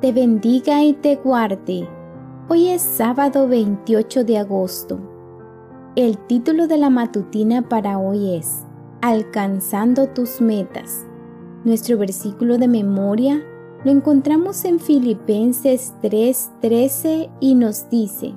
te 0.00 0.12
bendiga 0.12 0.84
y 0.84 0.92
te 0.92 1.16
guarde. 1.16 1.88
Hoy 2.48 2.68
es 2.68 2.82
sábado 2.82 3.48
28 3.48 4.22
de 4.22 4.38
agosto. 4.38 5.00
El 5.96 6.18
título 6.18 6.68
de 6.68 6.78
la 6.78 6.88
matutina 6.88 7.68
para 7.68 7.98
hoy 7.98 8.36
es 8.36 8.64
Alcanzando 9.00 10.06
tus 10.06 10.40
metas. 10.40 11.04
Nuestro 11.64 11.98
versículo 11.98 12.58
de 12.58 12.68
memoria 12.68 13.42
lo 13.84 13.90
encontramos 13.90 14.64
en 14.64 14.78
Filipenses 14.78 15.92
3:13 16.00 17.30
y 17.40 17.56
nos 17.56 17.90
dice, 17.90 18.34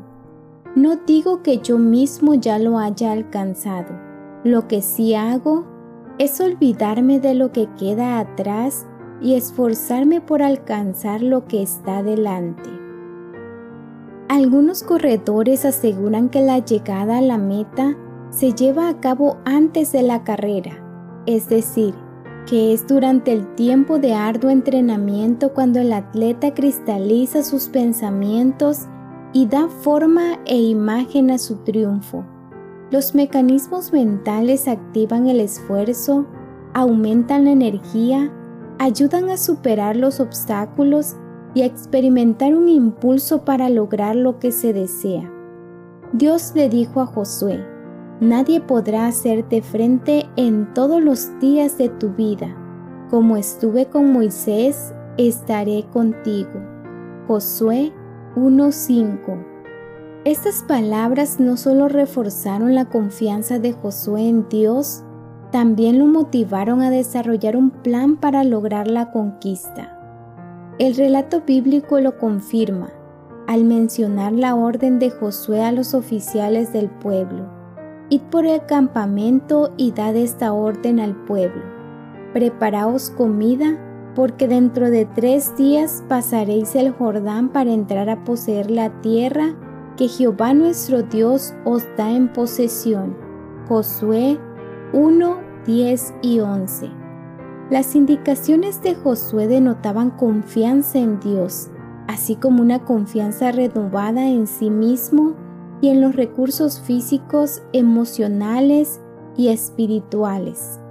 No 0.76 0.96
digo 0.96 1.44
que 1.44 1.60
yo 1.60 1.78
mismo 1.78 2.34
ya 2.34 2.58
lo 2.58 2.80
haya 2.80 3.12
alcanzado, 3.12 3.94
lo 4.44 4.68
que 4.68 4.82
sí 4.82 5.14
hago 5.14 5.66
es 6.18 6.42
olvidarme 6.42 7.20
de 7.20 7.36
lo 7.36 7.52
que 7.52 7.68
queda 7.78 8.20
atrás 8.20 8.88
y 9.22 9.36
esforzarme 9.36 10.20
por 10.20 10.42
alcanzar 10.42 11.22
lo 11.22 11.46
que 11.46 11.62
está 11.62 12.04
delante. 12.04 12.70
Algunos 14.28 14.84
corredores 14.84 15.66
aseguran 15.66 16.30
que 16.30 16.42
la 16.42 16.60
llegada 16.60 17.18
a 17.18 17.22
la 17.22 17.38
meta 17.38 17.96
se 18.30 18.54
lleva 18.54 18.88
a 18.88 19.00
cabo 19.00 19.38
antes 19.46 19.92
de 19.92 20.04
la 20.04 20.24
carrera, 20.24 20.72
es 21.26 21.50
decir, 21.50 21.94
que 22.48 22.74
es 22.74 22.88
durante 22.88 23.34
el 23.34 23.56
tiempo 23.56 24.00
de 24.00 24.14
arduo 24.14 24.50
entrenamiento 24.50 25.54
cuando 25.54 25.80
el 25.80 25.94
atleta 25.94 26.54
cristaliza 26.54 27.44
sus 27.44 27.68
pensamientos 27.68 28.88
y 29.34 29.48
da 29.48 29.68
forma 29.68 30.40
e 30.46 30.58
imagen 30.58 31.30
a 31.32 31.38
su 31.38 31.58
triunfo. 31.58 32.26
Los 32.90 33.16
mecanismos 33.16 33.94
mentales 33.94 34.68
activan 34.68 35.28
el 35.28 35.40
esfuerzo, 35.40 36.26
aumentan 36.74 37.46
la 37.46 37.52
energía, 37.52 38.32
ayudan 38.82 39.30
a 39.30 39.38
superar 39.38 39.96
los 39.96 40.20
obstáculos 40.20 41.16
y 41.54 41.62
a 41.62 41.66
experimentar 41.66 42.56
un 42.56 42.68
impulso 42.68 43.46
para 43.46 43.70
lograr 43.70 44.16
lo 44.16 44.40
que 44.40 44.52
se 44.52 44.74
desea. 44.74 45.32
Dios 46.14 46.54
le 46.56 46.68
dijo 46.68 47.00
a 47.00 47.06
Josué, 47.06 47.64
Nadie 48.22 48.60
podrá 48.60 49.06
hacerte 49.06 49.62
frente 49.62 50.28
en 50.36 50.74
todos 50.74 51.00
los 51.00 51.40
días 51.40 51.78
de 51.78 51.90
tu 51.90 52.10
vida. 52.10 52.58
Como 53.12 53.38
estuve 53.38 53.86
con 53.86 54.12
Moisés, 54.12 54.96
estaré 55.18 55.86
contigo. 55.94 56.50
Josué 57.28 57.92
1.5 58.36 59.46
Estas 60.26 60.64
palabras 60.64 61.40
no 61.40 61.56
solo 61.56 61.88
reforzaron 61.88 62.74
la 62.74 62.86
confianza 62.86 63.60
de 63.60 63.74
Josué 63.74 64.28
en 64.28 64.50
Dios, 64.50 65.04
también 65.52 66.00
lo 66.00 66.06
motivaron 66.06 66.82
a 66.82 66.90
desarrollar 66.90 67.56
un 67.56 67.70
plan 67.70 68.18
para 68.18 68.44
lograr 68.44 68.88
la 68.88 69.12
conquista. 69.12 69.98
El 70.80 70.96
relato 70.96 71.42
bíblico 71.42 72.00
lo 72.00 72.18
confirma 72.18 72.90
al 73.48 73.64
mencionar 73.66 74.32
la 74.32 74.56
orden 74.56 75.00
de 75.00 75.10
Josué 75.10 75.62
a 75.62 75.72
los 75.72 75.94
oficiales 75.94 76.72
del 76.74 76.90
pueblo 76.90 77.62
Id 78.12 78.24
por 78.24 78.46
el 78.46 78.66
campamento 78.66 79.72
y 79.78 79.94
dad 79.94 80.18
esta 80.18 80.52
orden 80.52 81.00
al 81.00 81.16
pueblo. 81.16 81.64
Preparaos 82.34 83.10
comida, 83.10 83.80
porque 84.16 84.50
dentro 84.50 84.90
de 84.90 85.06
tres 85.06 85.56
días 85.56 86.04
pasaréis 86.10 86.76
el 86.76 86.92
Jordán 86.92 87.48
para 87.48 87.72
entrar 87.72 88.10
a 88.10 88.22
poseer 88.26 88.70
la 88.70 88.90
tierra 89.00 89.56
que 89.96 90.10
Jehová 90.10 90.54
nuestro 90.54 91.04
Dios 91.04 91.54
os 91.64 91.86
da 91.96 92.12
en 92.12 92.28
posesión. 92.28 93.16
Josué 93.70 94.38
1, 94.94 95.38
10 95.66 96.14
y 96.22 96.40
11. 96.40 96.90
Las 97.70 97.96
indicaciones 97.96 98.82
de 98.82 98.94
Josué 98.96 99.48
denotaban 99.48 100.12
confianza 100.12 101.00
en 101.00 101.22
Dios, 101.22 101.70
así 102.08 102.36
como 102.36 102.62
una 102.62 102.84
confianza 102.84 103.54
renovada 103.54 104.28
en 104.28 104.48
sí 104.48 104.70
mismo 104.70 105.36
y 105.80 105.88
en 105.88 106.02
los 106.02 106.16
recursos 106.16 106.82
físicos, 106.82 107.64
emocionales 107.72 109.00
y 109.38 109.48
espirituales. 109.48 110.82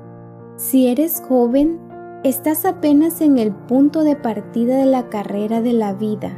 Si 0.56 0.88
eres 0.88 1.22
joven, 1.28 1.78
estás 2.24 2.64
apenas 2.64 3.20
en 3.20 3.36
el 3.36 3.52
punto 3.52 4.02
de 4.02 4.16
partida 4.16 4.78
de 4.78 4.86
la 4.86 5.10
carrera 5.10 5.60
de 5.60 5.74
la 5.74 5.92
vida. 5.92 6.32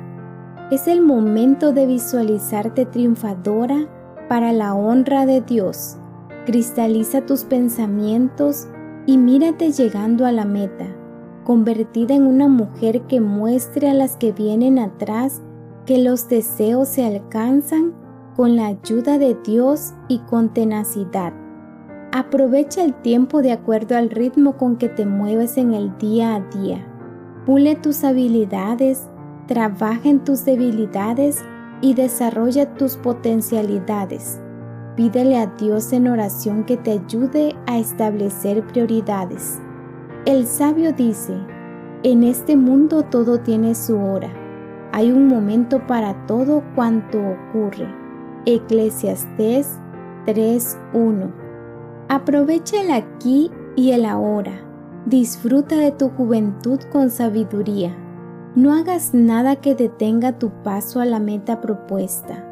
Es 0.72 0.88
el 0.88 1.00
momento 1.00 1.72
de 1.72 1.86
visualizarte 1.86 2.86
triunfadora 2.86 3.88
para 4.28 4.52
la 4.52 4.74
honra 4.74 5.26
de 5.26 5.40
Dios. 5.42 5.98
Cristaliza 6.44 7.24
tus 7.24 7.44
pensamientos 7.44 8.66
y 9.06 9.16
mírate 9.16 9.70
llegando 9.70 10.26
a 10.26 10.32
la 10.32 10.44
meta, 10.44 10.86
convertida 11.44 12.14
en 12.14 12.26
una 12.26 12.48
mujer 12.48 13.02
que 13.02 13.20
muestre 13.20 13.88
a 13.88 13.94
las 13.94 14.16
que 14.16 14.32
vienen 14.32 14.80
atrás 14.80 15.40
que 15.86 15.98
los 15.98 16.28
deseos 16.28 16.88
se 16.88 17.04
alcanzan 17.04 17.94
con 18.34 18.56
la 18.56 18.66
ayuda 18.66 19.18
de 19.18 19.36
Dios 19.44 19.94
y 20.08 20.18
con 20.20 20.52
tenacidad. 20.52 21.32
Aprovecha 22.12 22.82
el 22.82 22.94
tiempo 22.94 23.40
de 23.40 23.52
acuerdo 23.52 23.96
al 23.96 24.10
ritmo 24.10 24.56
con 24.56 24.76
que 24.76 24.88
te 24.88 25.06
mueves 25.06 25.56
en 25.56 25.74
el 25.74 25.96
día 25.98 26.34
a 26.34 26.40
día. 26.40 26.84
Pule 27.46 27.76
tus 27.76 28.02
habilidades, 28.02 29.08
trabaja 29.46 30.08
en 30.08 30.24
tus 30.24 30.44
debilidades 30.44 31.44
y 31.80 31.94
desarrolla 31.94 32.74
tus 32.74 32.96
potencialidades. 32.96 34.40
Pídele 34.96 35.38
a 35.38 35.46
Dios 35.46 35.92
en 35.92 36.06
oración 36.06 36.64
que 36.64 36.76
te 36.76 36.92
ayude 36.92 37.56
a 37.66 37.78
establecer 37.78 38.66
prioridades. 38.66 39.58
El 40.26 40.46
sabio 40.46 40.92
dice, 40.92 41.34
en 42.02 42.22
este 42.22 42.56
mundo 42.56 43.02
todo 43.02 43.38
tiene 43.38 43.74
su 43.74 43.98
hora. 43.98 44.30
Hay 44.92 45.10
un 45.10 45.28
momento 45.28 45.86
para 45.86 46.26
todo 46.26 46.62
cuanto 46.74 47.18
ocurre. 47.18 47.88
Eclesiastés 48.44 49.78
3:1. 50.26 51.32
Aprovecha 52.08 52.82
el 52.82 52.90
aquí 52.90 53.50
y 53.76 53.92
el 53.92 54.04
ahora. 54.04 54.52
Disfruta 55.06 55.76
de 55.76 55.92
tu 55.92 56.10
juventud 56.10 56.78
con 56.92 57.08
sabiduría. 57.08 57.96
No 58.54 58.74
hagas 58.74 59.14
nada 59.14 59.56
que 59.56 59.74
detenga 59.74 60.38
tu 60.38 60.50
paso 60.62 61.00
a 61.00 61.06
la 61.06 61.18
meta 61.18 61.62
propuesta. 61.62 62.51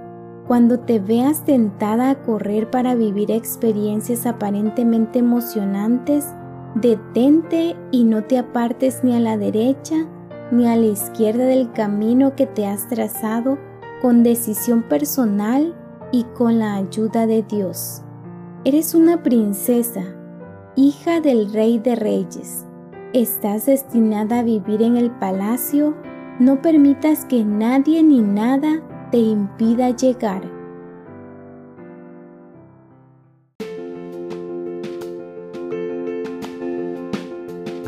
Cuando 0.50 0.80
te 0.80 0.98
veas 0.98 1.44
tentada 1.44 2.10
a 2.10 2.22
correr 2.24 2.70
para 2.70 2.96
vivir 2.96 3.30
experiencias 3.30 4.26
aparentemente 4.26 5.20
emocionantes, 5.20 6.26
detente 6.74 7.76
y 7.92 8.02
no 8.02 8.24
te 8.24 8.36
apartes 8.36 9.04
ni 9.04 9.14
a 9.14 9.20
la 9.20 9.38
derecha 9.38 10.08
ni 10.50 10.66
a 10.66 10.74
la 10.74 10.86
izquierda 10.86 11.44
del 11.44 11.70
camino 11.70 12.34
que 12.34 12.48
te 12.48 12.66
has 12.66 12.88
trazado 12.88 13.58
con 14.02 14.24
decisión 14.24 14.82
personal 14.82 15.72
y 16.10 16.24
con 16.34 16.58
la 16.58 16.74
ayuda 16.74 17.28
de 17.28 17.44
Dios. 17.44 18.02
Eres 18.64 18.96
una 18.96 19.22
princesa, 19.22 20.02
hija 20.74 21.20
del 21.20 21.52
Rey 21.52 21.78
de 21.78 21.94
Reyes. 21.94 22.66
Estás 23.12 23.66
destinada 23.66 24.40
a 24.40 24.42
vivir 24.42 24.82
en 24.82 24.96
el 24.96 25.12
palacio. 25.12 25.94
No 26.40 26.60
permitas 26.60 27.24
que 27.24 27.44
nadie 27.44 28.02
ni 28.02 28.20
nada 28.20 28.82
te 29.10 29.18
impida 29.18 29.90
llegar. 29.90 30.42